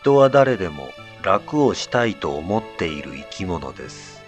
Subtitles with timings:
[0.00, 0.88] 人は誰でも
[1.24, 4.22] 楽をしたいと思っている生き物です。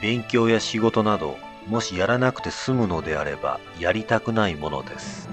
[0.00, 1.36] 勉強や仕事など、
[1.66, 5.28] もしやらなくて済むのであればやりたくないものです。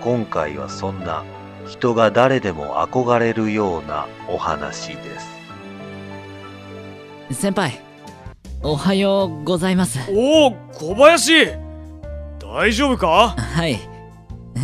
[0.00, 1.24] 今回はそんな
[1.66, 5.20] 人が誰でも憧れるようなお話で
[7.30, 7.40] す。
[7.40, 7.80] 先輩
[8.62, 11.48] おはようございますおお小林
[12.38, 13.34] 大丈夫か？
[13.36, 13.80] はい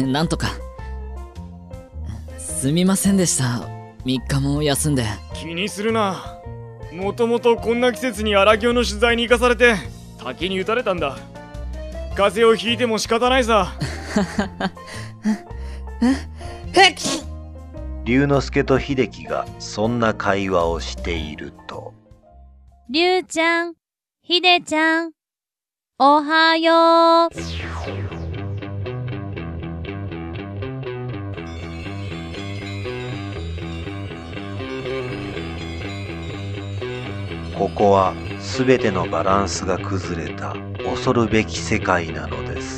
[0.05, 0.49] なんとか
[2.59, 3.69] すみませんでした。
[4.05, 5.05] 3日も休んで。
[5.33, 6.41] 気にするな。
[6.93, 9.77] もともとこんな季節に荒行の取材に行かされて
[10.19, 11.17] 滝に打たれたんだ。
[12.17, 13.75] 風邪をひいても仕方ないさ。
[18.05, 21.95] 龍之介と秀樹がそんな会話をしていると、
[22.91, 23.75] りゅうちゃん、
[24.23, 25.12] ひでちゃん、
[26.01, 28.08] おはよう。
[37.59, 42.78] ここは全てのバランスが崩れた恐るべき世界なのです。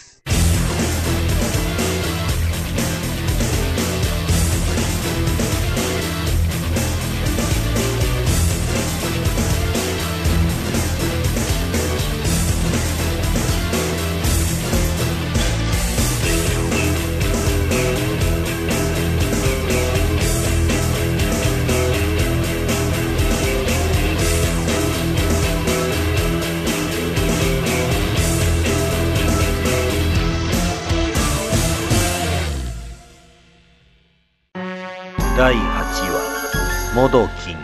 [36.91, 37.57] 話モドキン。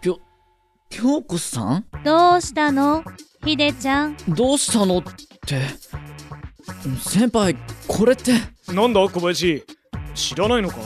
[0.00, 0.20] ぴょ
[0.90, 1.84] 京子さん？
[2.04, 3.02] どうしたの？
[3.44, 4.16] ひでちゃん。
[4.28, 5.60] どうしたのって。
[6.98, 7.56] 先輩
[7.88, 8.32] これって。
[8.72, 9.64] なんだ小林？
[10.14, 10.76] 知らないのか？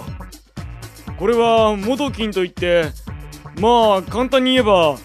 [1.18, 2.84] これはモドキンといって
[3.60, 4.96] まあ簡単に言えば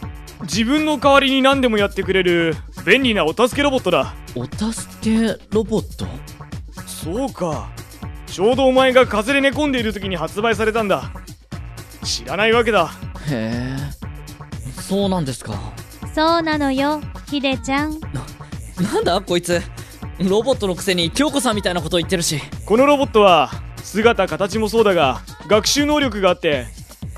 [0.41, 4.13] 自分の代わりに何でもやってくれる便利なお助けロボットだ。
[4.35, 6.05] お助けロボット？
[6.85, 7.69] そうか。
[8.27, 11.11] ちょうどお前が風邪で寝込んでいる時に発売されたんだ
[12.03, 12.91] 知らないわけだ。
[13.29, 13.77] へえ。
[14.81, 15.53] そうなんですか。
[16.15, 17.99] そうなのよ、ひでちゃん。
[18.91, 19.61] なんだこいつ。
[20.19, 22.41] ロボットのくせに京子さんみたいなこと言ってるし。
[22.65, 23.51] このロボットは
[23.83, 26.67] 姿形もそうだが学習能力があって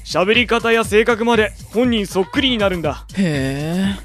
[0.03, 3.05] 喋り方や性格まで本人そっくりになるんだ。
[3.15, 3.95] へ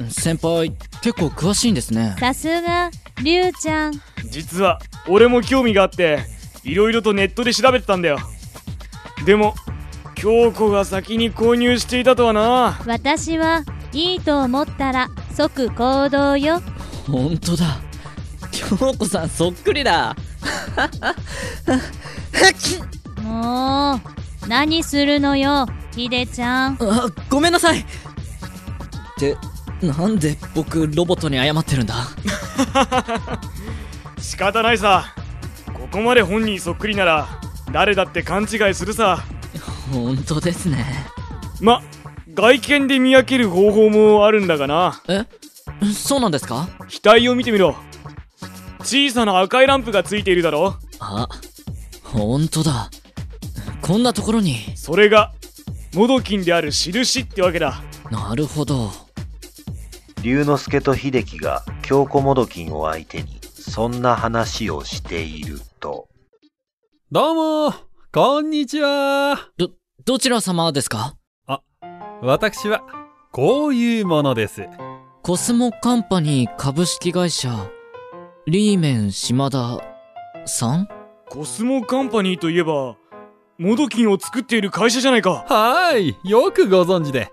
[0.00, 0.10] え。
[0.10, 2.16] 先輩結構詳しいんですね。
[2.18, 2.90] さすが、
[3.22, 4.00] りゅうちゃん。
[4.24, 6.24] 実は俺も興味があって
[6.64, 8.18] いろいろとネットで調べてたんだよ
[9.24, 9.54] でも
[10.14, 12.78] 京子が先に購入していたとはな。
[12.86, 13.62] 私は
[13.92, 16.60] いいと思ったら即行動よ。
[17.06, 17.78] ほんとだ。
[18.50, 20.14] 京子さんそっくりだ。
[23.22, 26.78] もう、何するのよ、ひでちゃん。
[26.80, 27.80] あごめんなさい。
[27.80, 27.84] っ
[29.18, 29.36] て
[29.82, 31.94] なんで僕ロボットに謝ってるんだ？
[34.18, 35.14] 仕方ないさ。
[35.72, 37.28] ここまで本人そっくりなら
[37.74, 39.24] 誰だって勘違いするさ。
[39.92, 40.86] ほんとですね。
[41.60, 41.82] ま
[42.32, 45.02] 外見で見分ける方法もあるんだがな。
[45.08, 45.24] え？
[45.92, 46.68] そうなんですか？
[47.02, 47.74] 額を見てみろ。
[48.78, 50.76] 小さな赤いランプがついているだろ。
[51.00, 51.28] あ
[52.04, 52.90] ほんとだ。
[53.82, 54.76] こんなところに。
[54.76, 55.32] それが
[55.94, 57.82] モドキンである印ってわけだ。
[58.08, 58.92] なるほど。
[60.22, 66.06] 龍之介と秀樹が京子モドキンを相手にそんな話をしていると
[67.14, 67.34] どう
[67.70, 67.74] も
[68.12, 69.70] こんにちはど
[70.04, 71.14] どちら様ですか？
[72.20, 72.82] 私は、
[73.30, 74.66] こういうものです。
[75.22, 77.70] コスモカンパニー株式会社
[78.48, 79.78] リーメン島田
[80.44, 80.88] さん？
[81.30, 82.96] コスモカンパニーといえば
[83.58, 87.30] モドキンを作っている会社じゃないかはーいよくご存知で。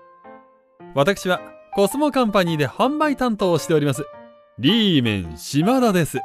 [0.94, 1.40] 私は、
[1.74, 4.06] コスモカンパニーで販売担当をしております。
[4.60, 6.18] リーメン島田です。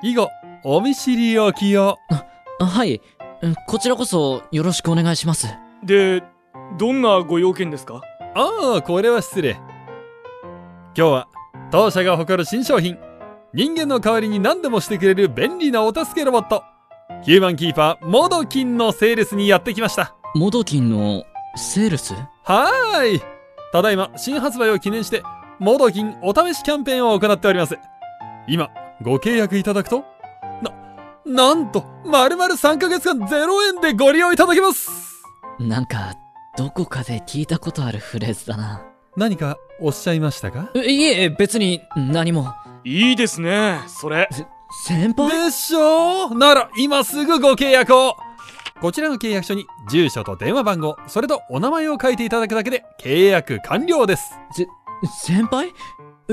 [0.00, 0.28] 以後、
[0.62, 1.96] お見知りおきを。
[2.60, 3.00] あはい。
[3.66, 5.46] こちらこそよろしくお願いします。
[5.84, 6.22] で
[6.76, 8.02] どんなご用件ですか？
[8.34, 9.52] ああ、これは失礼。
[10.94, 11.28] 今日は、
[11.70, 12.98] 当社が誇る新商品、
[13.54, 16.64] 人間の代わりに何でもしてくれる便利なお助けロボット、
[17.22, 20.14] ヒューマンキーパー、モドキンのセールスにやってきました。
[20.34, 21.24] モドキンの
[21.56, 22.14] セールス？
[22.44, 23.22] はーい。
[23.72, 25.22] ただいま、新発売を記念して、
[25.58, 27.78] モドキンお試しキャンペーンを行っております。
[28.48, 28.68] 今、
[29.00, 30.04] ご契約いただくと、な、
[31.28, 34.90] なんと、丸々3ヶ月間0円でご利用いただけます。
[35.58, 36.14] なんか、
[36.56, 38.82] どこかで聞いたことあるフレーズだな。
[39.16, 40.70] 何かおっしゃいましたか？
[40.74, 42.54] えいえ、別に何も。
[42.84, 44.28] いいですねそれ。
[44.86, 45.44] 先輩？
[45.44, 46.34] でしょう？
[46.38, 48.16] なら、今すぐご契約を。
[48.80, 54.32] こちらの契約書に、住所と電話番号、それとお名前を書いていただくだけで、契約完了です。
[55.26, 55.72] 先輩？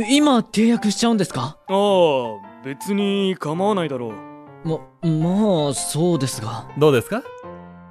[0.09, 1.57] 今契約しちゃうんですか？
[1.67, 4.34] ああ別に構わないだろう
[4.65, 6.67] ま、まあ、そうですが。
[6.77, 7.21] どうですか？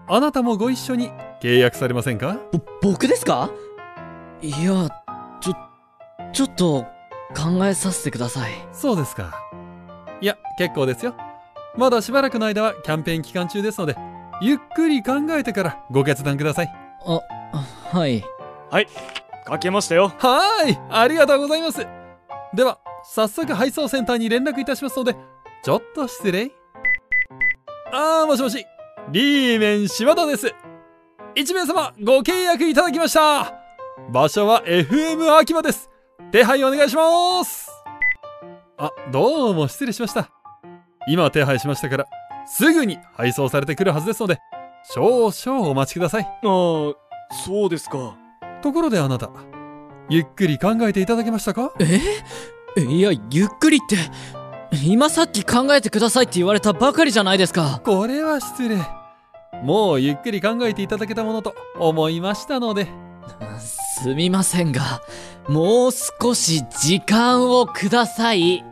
[0.09, 1.11] あなたもご一緒に
[1.41, 2.37] 契約されませんか？
[2.53, 3.49] ぼ、僕ですか？
[4.43, 4.91] いや、
[5.41, 5.55] ちょ、
[6.32, 6.85] ちょっと
[7.35, 8.53] 考えさせてください。
[8.73, 9.41] そうですか。
[10.21, 11.15] いや、結構ですよ。
[11.76, 13.97] まだしばらくの間はキャンペーン期間中ですので、
[14.41, 16.73] ゆっくり考えてからご決断ください。
[17.06, 17.21] あ、
[17.97, 18.25] はい。
[19.44, 21.87] かけましたよはーいありがとうございます
[22.55, 25.15] では、早速配送センターに連絡いたしますので、
[25.62, 26.50] ちょっと失礼。
[27.93, 28.67] あー、もしもし、
[29.11, 30.53] リーメン島田です。
[31.37, 33.55] 1名様、ご契約いただきました
[34.11, 35.91] 場所は FM 秋葉です。
[36.33, 37.71] 手配お願いします
[38.79, 40.29] あ、どうも失礼しました。
[41.07, 42.07] 今手配しましたから、
[42.47, 44.39] すぐに配送されてくるはずですので、
[44.95, 46.23] 少々お待ちください。
[46.23, 46.43] ああ
[47.45, 48.17] そうですか
[48.63, 49.31] ところであなた、
[50.09, 51.73] ゆっくり考えていただけましたか？
[51.81, 53.97] えいや、ゆっくりって、
[54.82, 57.81] 今さっき考えてくださいって言われたばかりじゃないですか。
[57.85, 58.79] これは失礼。
[59.62, 62.88] もうゆっくり考えていただけたものと思いましたので。
[63.59, 65.00] すみませんが、
[65.49, 68.65] もう少し時間をください。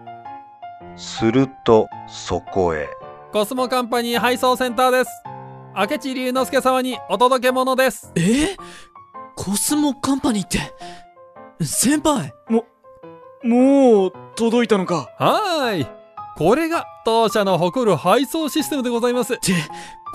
[0.96, 2.88] すると、そこへ。
[3.32, 5.10] コスモカンパニー配送センターです。
[5.74, 8.12] 明智龍之介様にお届け物です。
[8.14, 8.56] え？
[9.36, 10.58] コスモカンパニーって、
[11.64, 12.34] 先輩？
[12.50, 12.66] も
[13.44, 15.86] う届いたのかはーい。
[16.36, 19.34] これが当社の誇る配送システムでございます。
[19.34, 19.52] って、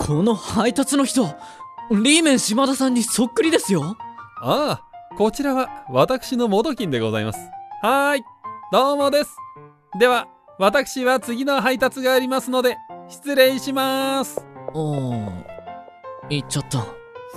[0.00, 1.26] この配達の人、
[1.90, 3.96] リーメン島田さんにそっくりですよ。
[4.42, 7.38] ああ、こちらは私のモドキンでございます。
[7.82, 8.24] はーい。
[8.72, 9.36] どうもです。
[9.98, 10.28] では、
[10.58, 12.76] 私は次の配達がありますので、
[13.08, 14.44] 失礼します。
[14.74, 15.44] おー、
[16.30, 16.84] 行っちゃった。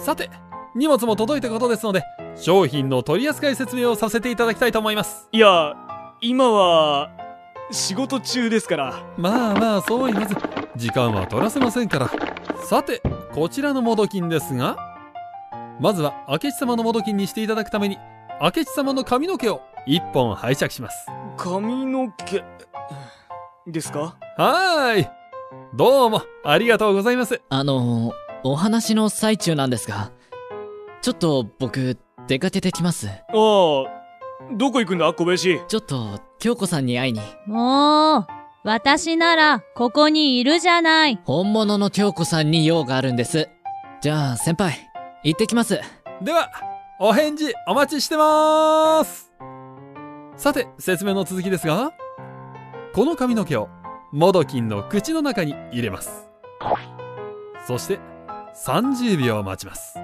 [0.01, 0.29] さて、
[0.73, 2.03] 荷物も届いたことですので、
[2.35, 5.27] 商品の取扱説明をさせていただきたいと思います。
[5.31, 5.73] いや
[6.21, 7.09] 今は
[7.71, 10.35] 仕事中ですからまあまあ、そう言わず、
[10.77, 12.09] 時間は取らせませんから。
[12.63, 13.01] さて、
[13.33, 14.77] こちらのモドキンですが、
[15.79, 17.97] まずは明智様のモドキンにしていただくために、
[18.41, 21.07] 明智様の髪の毛を一本拝借します。
[21.37, 22.43] 髪の毛
[23.67, 24.15] ですか？
[24.37, 25.09] はーい。
[25.73, 27.41] どうも、ありがとうございます。
[27.49, 28.13] あの、
[28.43, 30.11] お話の最中なんですが、
[31.01, 33.07] ちょっと僕、出かけてきます。
[33.09, 33.33] ああ
[34.55, 35.11] どこ行くんだ？
[35.13, 37.21] 小林ちょっと、京子さんに会いに。
[37.47, 38.27] もう、
[38.63, 41.19] 私なら、ここにいるじゃない。
[41.25, 43.49] 本物の京子さんに用があるんです。
[44.01, 44.91] じゃあ、先輩、
[45.23, 45.79] 行ってきます。
[46.21, 46.49] では、
[46.99, 49.31] お返事お待ちしてまーす
[50.35, 51.93] さて、説明の続きですが、
[52.93, 53.69] この髪の毛を
[54.11, 56.29] モドキンの口の中に入れます。
[57.65, 57.99] そして、
[58.65, 59.97] 30秒待ちます。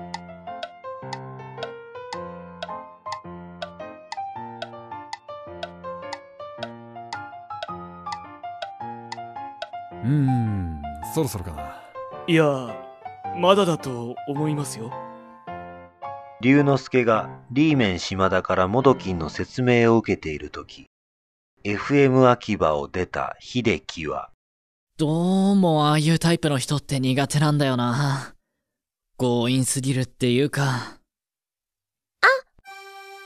[10.08, 10.82] うーん、
[11.14, 11.82] そろそろかな。
[12.28, 12.76] いや
[13.38, 14.92] まだだと思いますよ
[16.42, 20.86] 龍之介がリーメン島田からモドキンの説明を受けているとき、
[21.64, 24.30] FM 秋葉を出た秀樹は、
[24.98, 28.36] どうもああいうタイプの人って苦手なんだよな。
[29.18, 30.98] 強引すぎるっていうか。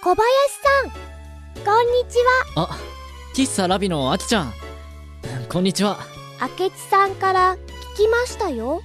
[0.04, 0.30] 小林
[0.64, 2.18] さんこんにち
[2.56, 2.78] はあ、
[3.36, 4.54] 喫茶ラビのあきちゃん。
[5.50, 6.11] こんにちは。
[6.42, 7.56] 明智さんから
[7.96, 8.82] 聞きましたよ。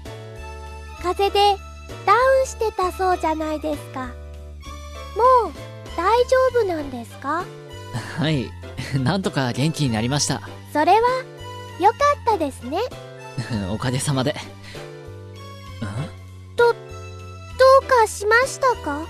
[1.03, 1.59] 風邪で
[2.05, 4.07] ダウンしてたそうじゃないですか。
[5.17, 5.53] もう
[5.97, 7.45] 大丈夫なんですか？
[8.19, 8.51] はい。
[9.03, 10.43] なんとか元気になりました。
[10.73, 11.09] それは
[11.81, 12.79] 良かったですね。
[13.73, 14.33] おかげさまで。
[14.33, 14.37] ん？
[16.57, 16.75] どう
[17.89, 19.01] かしましたか？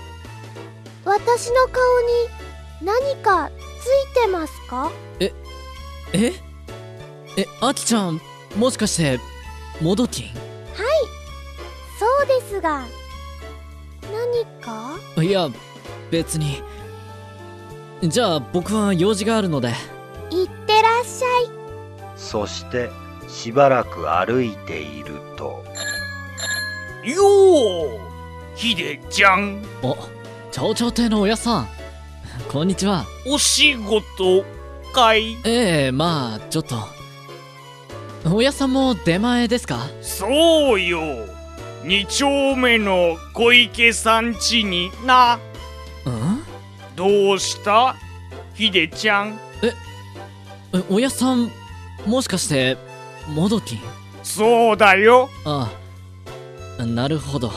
[1.05, 3.49] 私の顔に何か
[3.81, 4.91] ついてますか？
[5.19, 5.33] え？
[6.13, 8.21] え、アキちゃん、
[8.55, 9.19] もしかして、
[9.81, 10.31] モドキ
[11.99, 12.85] そうですが。
[14.03, 14.97] 何か？
[15.19, 15.49] ンいや、
[16.11, 16.61] 別に。
[18.03, 19.69] じゃあ、僕は用事があるので。
[20.29, 21.49] いってらっしゃい。
[22.15, 22.91] そして、
[23.27, 25.63] しばらく歩いていると、
[27.03, 27.99] よー
[28.55, 29.97] ヒデちゃんお、
[30.51, 31.69] 蝶々亭のおやさん。
[32.51, 33.05] こんにちは。
[33.25, 34.45] お仕事
[34.93, 35.37] かい？
[35.45, 36.75] ええまあ、ちょっと。
[38.29, 39.87] おやさんも出前ですか？
[40.01, 40.99] そうよ。
[41.83, 45.39] 二丁目の小池さん家にな。
[46.05, 46.43] うん？
[46.95, 47.95] どうした？
[48.53, 49.39] ヒデちゃん。
[49.63, 49.73] え
[50.89, 51.51] おやさん、
[52.05, 52.77] もしかして、
[53.33, 53.79] モドキン
[54.23, 55.29] そうだよ。
[55.45, 55.71] あ
[56.79, 57.51] あ、なるほど。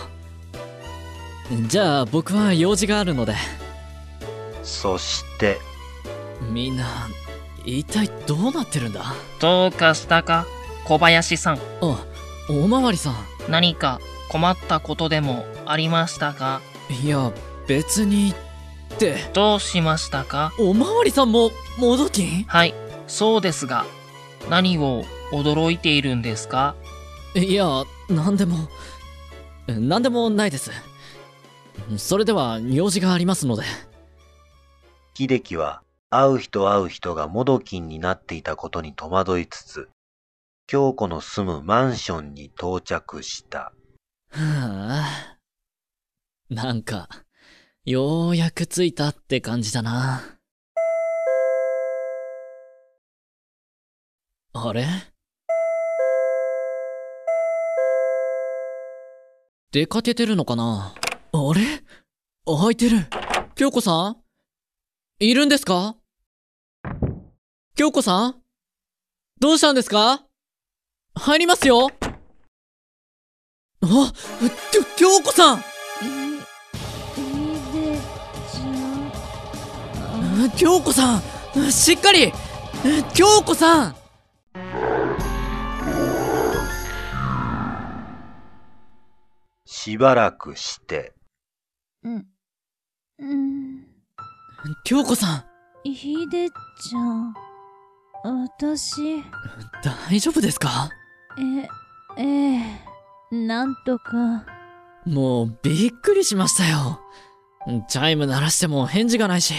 [1.67, 3.35] じゃあ、僕は用事があるので。
[4.63, 5.59] そして、
[6.51, 7.09] みんな、
[7.65, 9.15] 一体どうなってるんだ？
[9.41, 10.47] どうかしたか？
[10.85, 11.59] 小林さん。
[11.81, 12.05] あ、
[12.49, 13.15] おまわりさん。
[13.49, 16.61] 何か困ったことでもありましたか？
[17.03, 17.33] いや、
[17.67, 18.35] 別に、
[18.95, 20.53] って、どうしましたか？
[20.59, 22.75] おまわりさんも、モドキンはい、
[23.07, 23.85] そうですが、
[24.49, 26.75] 何を驚いているんですか？
[27.35, 27.67] いや、
[28.09, 28.69] なんでも、
[29.69, 30.73] なんでもないです。
[31.97, 33.63] それでは、用事がありますので。
[35.17, 39.89] 秀樹は会う人会う人がモドキンになっていたことに戸惑いつつ、
[40.73, 43.73] 京子の住むマンションに到着した。
[44.31, 45.37] はあ。
[46.49, 47.09] なんか、
[47.85, 50.23] ようやく着いたって感じだな。
[54.53, 54.87] あれ？
[59.73, 60.95] 出かけてるのかな？
[61.33, 61.83] あれ？
[62.47, 63.09] 開いてる。
[63.57, 64.17] 京子さん？
[65.19, 65.97] いるんですか？
[67.75, 68.41] 京子さん？
[69.41, 70.25] どうしたんですか？
[71.21, 71.91] 入りますよ。
[73.83, 74.13] あ、
[74.73, 75.59] きょ、京子さん。
[75.59, 75.61] い、
[76.39, 76.41] い
[77.73, 77.99] で
[78.51, 80.51] ちゃん。
[80.57, 81.23] 京子さん。
[81.71, 82.33] しっかり。
[83.15, 83.97] 京子さん。
[89.67, 91.15] しばらくして、
[92.03, 92.27] うん。
[93.19, 93.87] うん。
[94.85, 95.45] 京子さん。
[95.93, 97.35] ひでちゃん。
[98.23, 99.23] 私、
[99.83, 100.91] 大丈夫ですか？
[101.39, 101.69] え、
[102.19, 102.57] え
[103.33, 104.45] え、なんとか。
[105.07, 107.01] もうびっくりしましたよ。
[107.89, 109.55] チャイム鳴らしても返事がないし、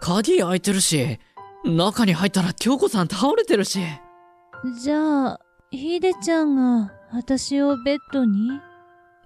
[0.00, 1.18] 鍵開いてるし、
[1.64, 3.80] 中に入ったら京子さん倒れてるし。
[4.80, 5.40] じゃあ、
[5.70, 8.60] ひでちゃんが私をベッドに？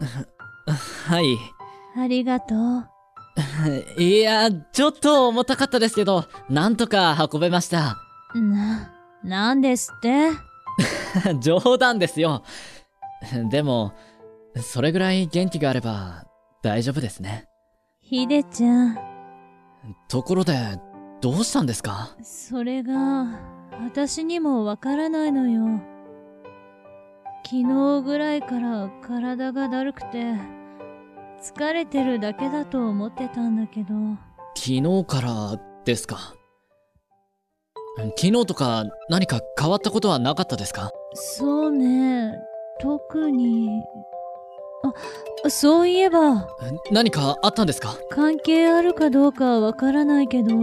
[1.09, 1.37] はい。
[1.99, 2.89] ありがとう。
[4.03, 7.97] いや、ちょっと重たかったですけど、なんとか運べました。
[8.35, 8.91] な、
[9.23, 10.31] なんですって？
[11.41, 12.43] 冗談ですよ。
[13.51, 13.93] でも、
[14.63, 16.25] それぐらい元気があれば
[16.63, 17.47] 大丈夫ですね。
[18.01, 18.99] ひでちゃん、
[20.09, 20.55] ところで、
[21.21, 22.17] どうしたんですか？
[22.23, 23.27] それが、
[23.83, 25.81] 私にもわからないのよ。
[27.45, 30.35] 昨日ぐらいから体がだるくて、
[31.43, 33.95] 疲れてるだけだと思ってたんだけど、
[34.55, 36.36] 昨日からですか？
[37.97, 40.93] 昨日とか何か変わったことはなかったですか？
[41.15, 42.35] そうね、
[42.79, 43.69] 特に、
[45.45, 46.47] あ、そういえば、
[46.91, 47.97] 何かあったんですか？
[48.11, 50.55] 関係あるかどうかはわからないけど、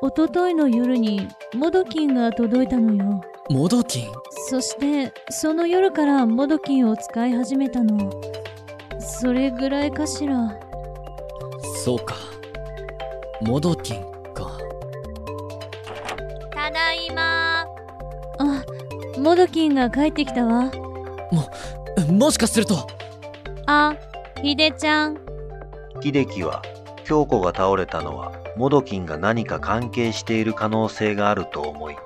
[0.00, 3.20] おとといの夜にモドキンが届いたのよ。
[3.50, 4.12] モドキン？
[4.48, 8.10] そして、その夜からモドキンを使い始めたの。
[9.00, 10.56] それぐらいかしら。
[11.84, 12.14] そうか。
[13.40, 14.07] モドキン
[19.28, 20.72] モドキンが帰ってきたわ。
[22.10, 22.86] もしかすると、
[23.66, 23.94] あ、
[24.42, 25.18] ひでちゃん。
[26.02, 26.62] 秀樹は
[27.04, 31.96] 京子が倒れたのはモドキンが何か関係している可能性があると思い、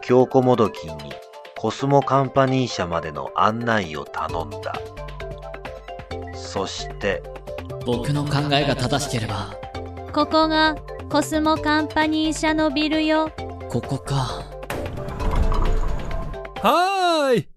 [0.00, 1.12] 京子モドキンに
[1.58, 4.80] コスモカンパニー社までの案内を頼んだ。
[6.34, 7.22] そして、
[7.84, 9.54] 僕の考えが正しければ、
[10.14, 10.76] ここが
[11.10, 13.28] コスモカンパニー社のビルよ。
[13.68, 14.57] ここか。
[16.62, 17.48] はーい。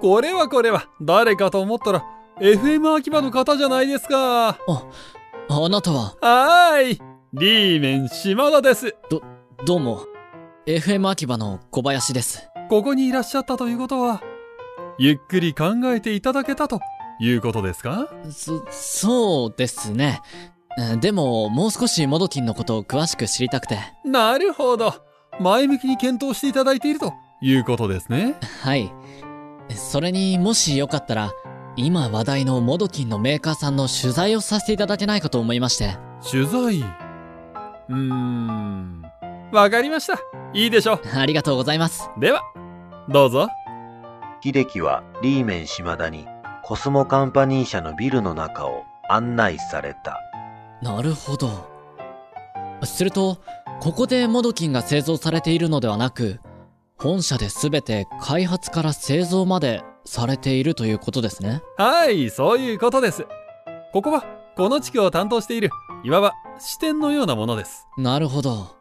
[0.00, 2.04] これはこれは、誰かと思ったら、
[2.40, 4.48] FM 秋葉の方じゃないですか。
[4.50, 7.00] あなたは、はーい。
[7.34, 8.96] リーメン島田です。
[9.64, 10.06] どうも、
[10.66, 12.48] FM 秋葉の小林です。
[12.68, 14.22] ここにいらっしゃったということは、
[14.98, 16.80] ゆっくり考えていただけたと
[17.20, 18.08] いうことですか？
[18.30, 20.20] そ、そうですね。
[20.78, 23.78] えでも、もう少しモドキンのことを詳しく知りたくて。
[24.04, 24.94] なるほど。
[25.38, 28.36] 前向きに検討していただいているということですね。
[28.62, 28.92] はい。
[29.74, 31.32] それにもしよかったら、
[31.76, 35.96] 今話題のモドキンのメーカーさんの取材をさせていただけないかと思いまして。
[36.30, 36.80] 取材？
[36.80, 39.02] うーん。
[39.52, 40.18] わかりました。
[40.54, 42.10] いいでしょありがとうございます。
[42.16, 42.20] う。
[42.20, 42.42] では、
[43.08, 43.48] どうぞ。
[44.42, 46.26] 秀樹はリーメン島田に
[46.62, 50.20] コスモカンパニー社のビルの中を案内された。
[50.82, 51.70] なるほど。
[52.84, 53.38] すると、
[53.80, 56.40] ここでモドキンが製造されているのではなく、
[57.02, 61.60] 本社で全て開発から製造までされているということですね。
[61.76, 63.26] はい、そういうことです。
[63.92, 64.24] ここは、
[64.56, 65.70] この地区を担当している、
[66.04, 67.88] いわば支店のようなものです。
[67.98, 68.76] なるほど。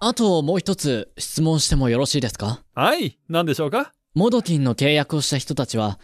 [0.00, 2.62] あともう一つ質問してもよろしいですか？
[2.74, 3.92] はい、何でしょうか？
[4.14, 5.98] モドキンの契約をした人たちは、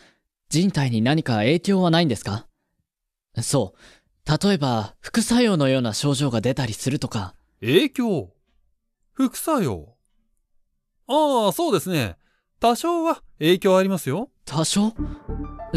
[0.51, 2.47] 人体に何か影響はないんですか？
[3.41, 4.47] そう。
[4.47, 7.35] 例えば、副作用のような症状が出たりするとか。
[7.63, 8.29] 影響？
[9.15, 9.95] 副作用？
[11.13, 12.17] ああ、そうですね。
[12.61, 14.31] 多少は影響ありますよ。
[14.45, 14.93] 多少？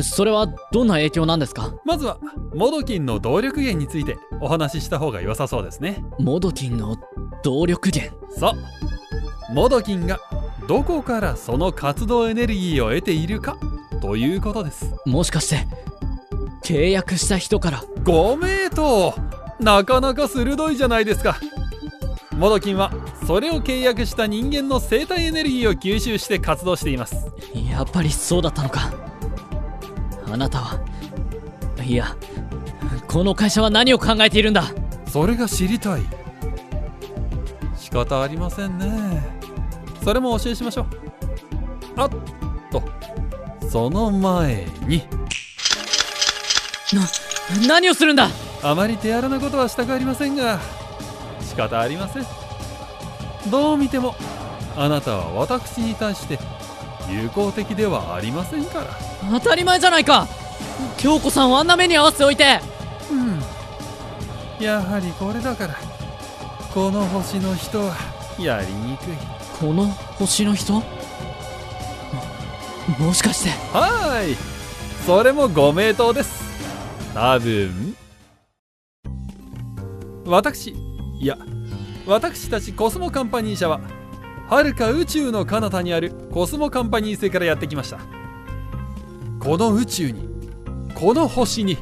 [0.02, 1.74] それはどんな影響なんですか？
[1.86, 2.20] まずは、
[2.54, 6.04] モドキンの動力源についてお話しした方が良さそうですね。
[6.20, 6.98] モドキンの
[7.44, 8.16] 動力源？
[8.38, 8.54] そう。
[9.56, 10.20] モドキンが
[10.68, 13.58] どこからその活動エネルギーを得ているか
[14.02, 14.94] ということです。
[15.06, 15.66] もしかして、
[16.64, 17.84] 契約した人から？
[18.04, 19.16] ご名答
[19.60, 21.40] なかなか鋭いじゃないですか。
[22.38, 22.92] モドキンは
[23.26, 27.28] それを契約した人間の生体エネルギーを吸収して活動しています。
[27.70, 28.94] やっぱりそうだったのか。
[30.32, 30.80] あなたは、
[31.84, 32.16] いや、
[33.08, 34.66] この会社は何を考えているんだ
[35.08, 36.02] それが知りたい。
[37.78, 39.22] 仕方ありませんね。
[40.04, 40.86] それもお教えしましょう。
[41.96, 42.10] あっ
[42.72, 42.84] と、
[43.70, 45.04] その前に、
[46.92, 48.28] な、何をするんだ
[48.62, 50.60] あまり手荒なことはしたくありませんが、
[51.42, 52.43] 仕方ありません。
[53.50, 54.16] どう見ても、
[54.76, 56.40] あなたは私に対して
[57.10, 58.88] 友好的ではありませんから。
[59.32, 60.28] 当たり前じゃないか
[60.98, 62.60] 京子さんをあんな目に合わせておいて
[63.12, 64.64] うん。
[64.64, 65.76] やはりこれだから、
[66.74, 67.94] この星の人は
[68.40, 69.06] やりにくい。
[69.60, 70.74] この星の人？
[70.74, 70.84] も、
[73.00, 73.50] もしかして。
[73.72, 74.38] はーい。
[75.06, 76.44] それもご名答です。
[77.14, 77.96] 多分。
[80.26, 80.74] 私、
[81.20, 81.38] いや、
[82.06, 83.82] 私たちコスモカンパニー社は、
[84.50, 88.00] はるか宇宙の彼方にあるコスモカンパニー星からやってきました。
[89.40, 90.28] この宇宙に、
[90.96, 91.78] この星に、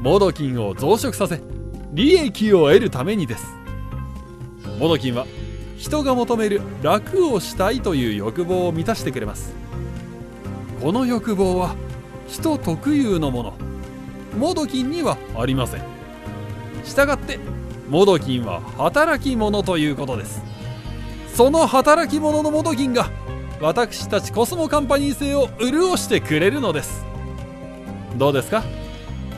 [0.00, 1.40] モドキンを増殖させ、
[1.92, 3.46] 利益を得るためにです。
[4.78, 5.26] モドキンは、
[5.76, 9.68] 人が求める楽をしたいという欲望を満たしてくれます。
[10.80, 11.74] この欲望は
[12.28, 13.54] 人特有のもの
[14.38, 15.82] モドキンにはありません
[16.84, 17.40] したがって
[17.88, 20.42] モドキンは働き者ということです。
[21.34, 23.10] その働き者のモドキンが
[23.60, 27.04] 私たちコスモカンパニー製を潤してくれるのです。
[28.16, 28.62] どうですか？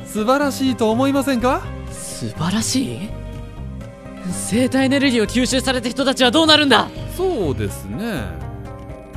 [0.05, 1.63] 素晴らしいと思いませんか？
[1.93, 3.09] 素晴らしい？
[4.33, 6.89] 生体エネルギーを吸収された人たちはどうなるんだ？
[7.17, 8.25] そうですね。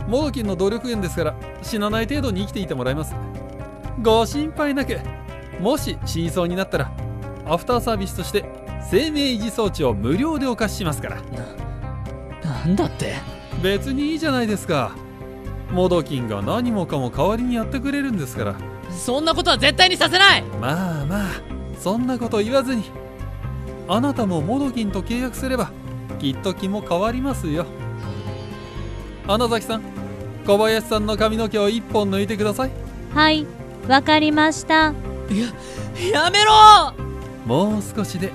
[0.08, 3.16] モドキンの努力源ですから死なない程度に生きていてもらいます。
[4.04, 5.00] ご心配なく
[5.60, 6.92] もし死にそうになったら
[7.46, 8.46] アフターサービスとして
[8.90, 11.18] 生命維持装置を無料でお貸ししますから。
[12.44, 13.16] なんだって？
[13.62, 14.92] 別にいいじゃないですか。
[15.72, 18.56] モドキンが何もかも代わりにやってくれるんですから。
[18.92, 20.44] そんなことは絶対にさせない！
[20.62, 21.30] まあまあ
[21.80, 22.84] そんなこと言わずに。
[23.88, 25.72] あなたもモドキンと契約すれば
[26.20, 27.66] きっと気も変わりますよ。
[29.26, 29.82] 花崎さん
[30.46, 32.72] 小林さんの髪の毛を一本抜いてください。
[33.14, 33.48] はい、
[33.88, 34.94] わかりました。
[35.30, 36.94] いややめろ！
[37.46, 38.32] もう少しで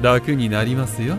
[0.00, 1.16] 楽になりますよ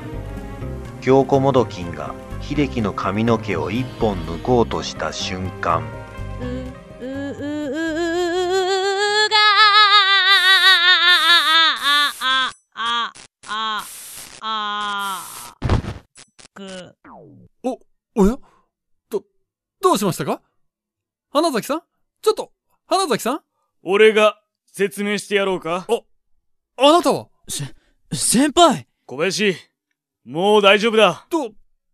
[1.02, 5.84] 京子モドキンが秀樹の髪の毛を一本抜こうとした瞬間、
[6.42, 7.39] う、う、う、
[9.30, 9.36] が
[11.82, 13.13] あ、あ、あ、
[13.52, 13.84] あ、
[14.42, 15.56] あ、
[16.54, 16.96] く。
[17.63, 17.80] お
[18.15, 18.38] おや
[19.10, 19.24] ど
[19.82, 20.42] どうしましたか
[21.32, 21.82] 花崎さん
[22.22, 22.54] ちょっと
[22.88, 23.42] 花崎さん
[23.84, 25.86] 俺が説明してやろうか
[26.78, 27.28] あなたは
[28.12, 29.56] 先輩小林、
[30.26, 31.28] もう大丈夫だ。
[31.30, 31.52] ど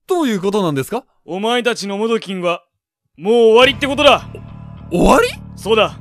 [0.08, 1.06] どういうことなんですか？
[1.26, 2.64] お前たちのモドキンは、
[3.18, 4.30] もう終わりってことだ。
[4.90, 5.28] 終わり？
[5.58, 6.00] そうだ。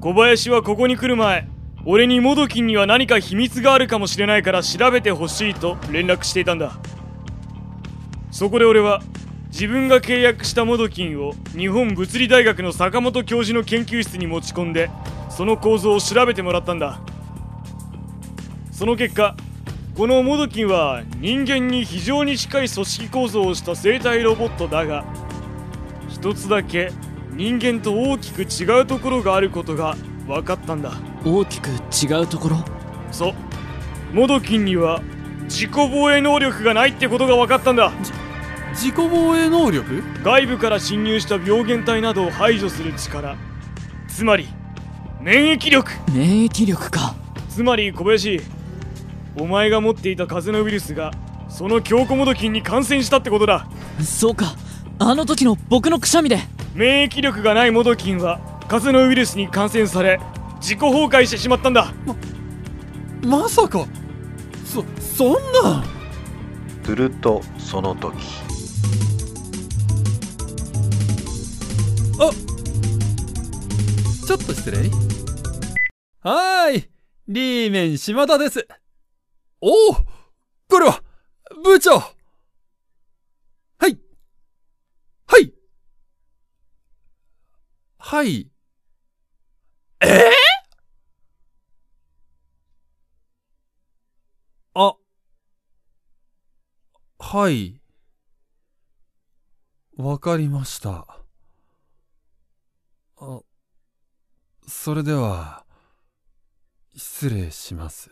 [0.00, 1.46] 小林はここに来る前、
[1.84, 6.78] 俺にモドキンには何か秘密があるかもしれないから調べてほしいと連絡していたんだ。
[8.30, 9.02] そこで俺は、
[9.48, 14.88] 自分が契約したモドキンを日本物理大学の坂本教授の研究室に持ち込んで、
[15.28, 17.02] その構造を調べてもらったんだ。
[18.72, 19.36] その結果、
[19.94, 25.04] このモドキンは人間に非常に近い組織構造をした生体ロボットだが
[26.08, 26.90] 一つだけ
[27.32, 29.94] 人間と大きく違うところがあることが
[30.26, 30.92] 分かったんだ。
[31.24, 32.56] 大きく違うところ？
[33.12, 33.34] そう。
[34.14, 35.02] モドキンには
[35.44, 37.92] 自己防衛能力がないってことが分かったんだ。
[38.72, 40.02] 自己防衛能力？
[40.24, 43.36] 外部から侵入した病原体などを排除する力。
[44.08, 44.48] つまり
[45.20, 45.90] 免疫力。
[46.10, 47.14] 免疫力か。
[47.50, 48.40] つまり小林
[49.38, 51.12] お前が持っていた風邪のウイルスが
[51.48, 53.66] その強固モドキンに感染したってことだ。
[54.02, 54.54] そうか。
[54.98, 56.38] あの時の僕のくしゃみで。
[56.74, 60.20] 免疫力がないモドキンは風邪のウイルスに感染され
[60.60, 61.92] 自己崩壊してしまったんだ。
[63.22, 63.86] まさか。
[64.64, 65.84] そそんな。
[66.84, 68.16] するとその時。
[74.26, 74.78] ちょっと失礼。
[76.20, 76.88] はーい。
[77.28, 78.66] リーメン島田です
[79.64, 79.94] おお
[80.68, 81.02] これは
[81.62, 81.92] 部長。
[81.92, 82.04] は
[83.88, 83.96] い。
[85.26, 85.52] はい。
[87.96, 88.50] はい。
[90.00, 90.30] え？
[94.74, 94.96] ー、あ。
[97.20, 97.80] はい。
[99.96, 101.06] わかりました。
[103.16, 103.40] あ
[104.66, 105.64] それでは、
[106.96, 108.10] 失礼します。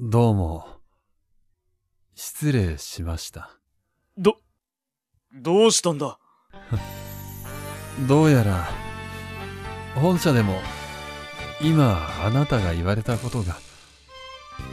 [0.00, 0.64] どうも、
[2.14, 3.50] 失礼しました。
[4.16, 4.36] ど
[5.34, 6.20] どうしたんだ？
[8.06, 8.68] どうやら、
[9.96, 10.60] 本社でも、
[11.60, 13.56] 今あなたが言われたことが、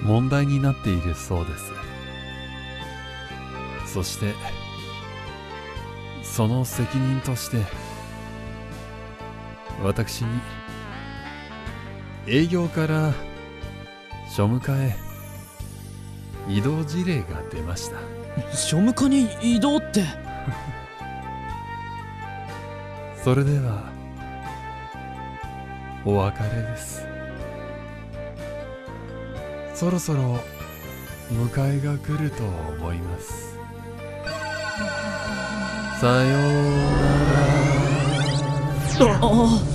[0.03, 1.71] 問題になっているそうです。
[3.91, 4.35] そして、
[6.21, 7.65] その責任として、
[9.81, 10.39] 私に、
[12.27, 13.11] 営業から、
[14.27, 14.95] 庶務課へ、
[16.47, 17.97] 移動辞令が出ました。
[18.51, 20.03] 庶務課に移動って
[23.23, 23.83] それでは、
[26.03, 27.05] お別れです。
[29.73, 30.39] そろそろ、
[31.31, 33.57] 迎えが来ると思います。
[35.99, 36.19] さよう
[38.99, 39.15] なら。
[39.15, 39.74] ああ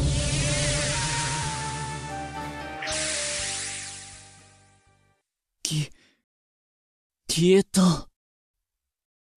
[7.40, 8.06] 消えた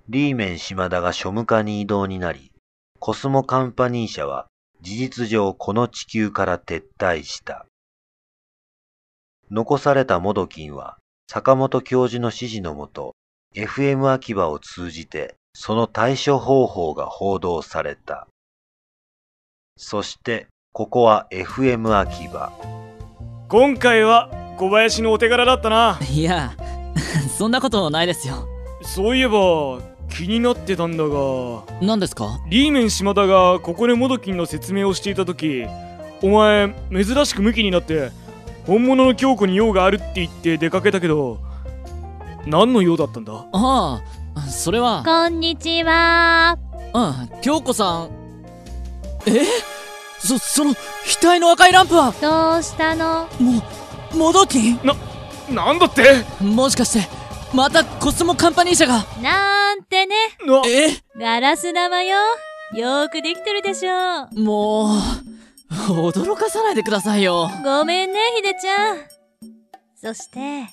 [0.10, 2.52] リーメン島田が庶務課に異動になり、
[3.00, 4.48] コスモカンパニー社は
[4.82, 7.66] 事実上この地球から撤退した。
[9.50, 10.98] 残されたモドキンは
[11.32, 13.16] 坂本教授の指示のもと、
[13.56, 18.28] FM 秋葉を通じてその対処方法が報道された。
[19.78, 22.52] そして、ここは FM 秋葉。
[23.48, 26.54] 今回は小林のお手柄だったないや
[27.38, 28.48] そんなことないですよ。
[28.82, 29.80] そういえば
[30.10, 31.64] 気になってたんだが。
[31.82, 32.40] 何ですか？
[32.50, 35.66] リーメン島田がここでモドキンの説明をしていた時
[36.22, 38.12] お前珍しくムキになって
[38.68, 41.40] 本物の京子に用があるって言って出かけたけど
[42.46, 43.34] 何の用だったんだ？
[43.54, 44.02] あ
[44.36, 45.04] あそれは。
[45.06, 46.58] こんにちは。
[46.94, 47.00] う
[47.38, 48.10] ん京子さん。
[49.26, 49.42] え？
[50.20, 50.74] そその
[51.22, 52.14] 額の赤いランプは？
[52.22, 53.28] どうしたの？
[53.40, 53.62] も
[54.14, 54.80] モドキン？
[54.84, 54.94] な
[55.50, 56.24] んだって？
[56.44, 57.08] もしかして
[57.54, 59.06] またコスモカンパニー社が？
[59.22, 60.16] なんてね。
[60.46, 60.90] なえ？
[61.20, 62.18] ガラス玉よ。
[62.76, 64.28] よーくできてるでしょ。
[64.40, 64.98] もう
[66.10, 68.98] 驚かさないでくださいよごめんね、ひでちゃん。
[69.96, 70.68] そして、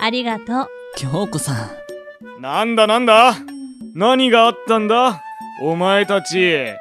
[0.00, 0.68] ありがとう。
[0.96, 3.34] 京子さんなんだなんだ？
[3.94, 5.22] 何があったんだ？
[5.62, 6.76] お前たちへ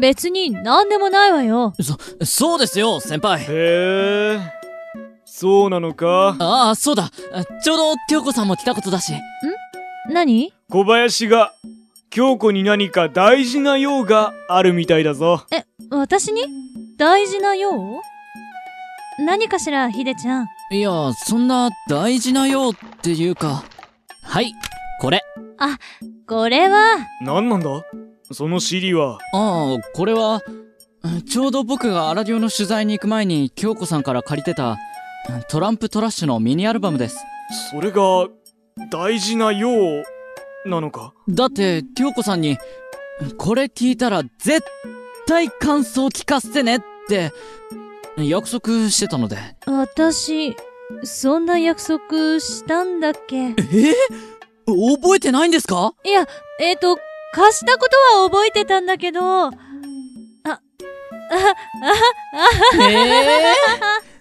[0.00, 1.74] 別に何でもないわよ。
[1.80, 4.38] そそうですよ先輩え
[5.40, 6.34] そうなのか？
[6.40, 7.12] ああそうだ。
[7.62, 9.12] ちょうど京子さんも来たことだし。
[10.10, 10.52] 何？
[10.68, 11.52] 小林が
[12.10, 15.46] 京子に何か大事な用があるみたいだぞ。
[15.52, 16.42] え、私に？
[16.98, 18.00] 大事な用？
[19.20, 20.46] 何かしら、ひでちゃん。
[20.72, 23.62] いやそんな大事なようっていうか。
[24.24, 24.52] はい
[25.00, 25.22] これ。
[26.26, 27.68] これは、何なんだ？
[28.32, 29.18] その CD は。
[29.32, 30.42] ああこれは。
[31.30, 34.78] ちょうど僕がアラディオの取材に行く前に京子さんから借りてた
[35.48, 37.18] トランプトラッシュのミニアルバムです。
[37.70, 38.28] それが
[38.90, 39.70] 大事な用
[40.66, 41.14] なのか？
[41.28, 42.58] だって京子さんに
[43.36, 44.62] これ聞いたら絶
[45.26, 47.32] 対感想聞かせてねって
[48.16, 49.36] 約束してたので。
[49.66, 50.56] 私、
[51.04, 53.36] そんな約束したんだっけ？
[53.36, 53.54] え？
[54.66, 55.92] 覚えてないんですか？
[56.04, 56.26] いや、
[56.60, 56.98] えっ、と、
[57.32, 60.60] 貸したことは覚えてたんだけど、あ、あ、
[62.80, 63.54] ええ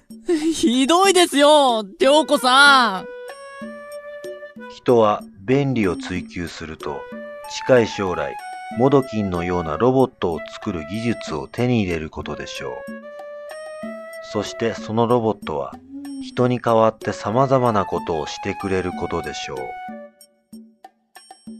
[0.54, 3.06] ひどいですよ京子さん
[4.70, 7.02] 人は便利を追求すると、
[7.50, 8.36] 近い将来、
[8.78, 12.72] モドキンのようなロボットを作る技術を手に入れることでしょう。
[14.32, 15.74] そしてそのロボットは
[16.22, 19.58] 人に代わって様々なことをしてくれることでしょう。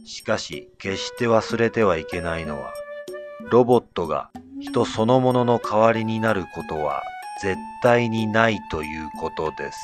[0.06, 2.72] しかし、決して忘れてはいけないのは、
[3.50, 4.30] ロボットが
[4.60, 7.02] 人そのものの代わりになることは
[7.40, 9.78] 絶対にないということです。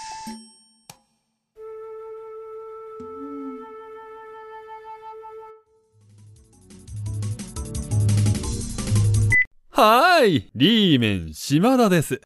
[9.70, 12.20] はーい、リーメン島田です。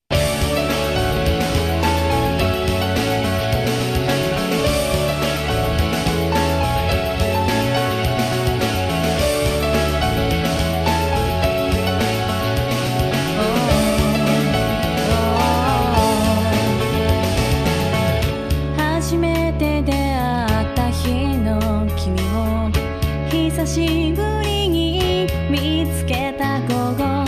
[23.58, 27.24] 久しぶりに見つけた午後。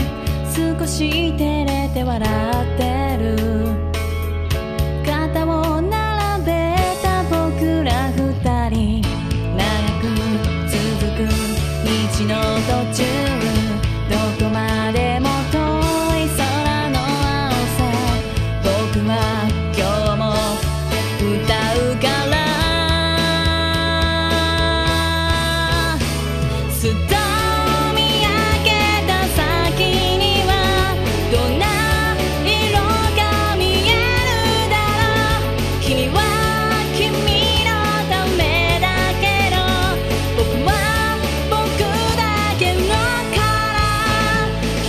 [0.79, 2.90] 少し照れて笑って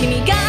[0.02, 0.41] 君が。